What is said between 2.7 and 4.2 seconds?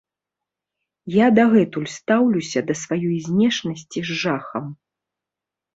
да сваёй знешнасці